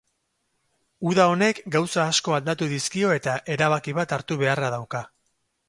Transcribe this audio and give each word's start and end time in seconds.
Uda 1.09 1.27
honek 1.33 1.59
gauza 1.75 2.07
asko 2.13 2.35
aldatu 2.39 2.71
dizkio 2.73 3.13
eta 3.19 3.37
erabaki 3.57 3.97
bat 4.01 4.17
hartu 4.21 4.43
beharra 4.43 4.77
dauka. 4.79 5.07